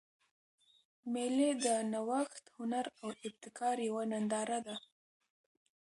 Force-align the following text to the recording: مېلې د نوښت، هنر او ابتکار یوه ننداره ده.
مېلې 1.13 1.49
د 1.65 1.65
نوښت، 1.91 2.43
هنر 2.57 2.85
او 3.01 3.09
ابتکار 3.27 3.77
یوه 3.87 4.03
ننداره 4.11 4.59
ده. 4.67 4.75